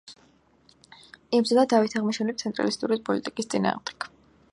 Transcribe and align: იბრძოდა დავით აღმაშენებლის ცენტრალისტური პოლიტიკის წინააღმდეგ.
იბრძოდა 1.39 1.65
დავით 1.73 1.95
აღმაშენებლის 1.99 2.45
ცენტრალისტური 2.47 2.99
პოლიტიკის 3.11 3.51
წინააღმდეგ. 3.55 4.09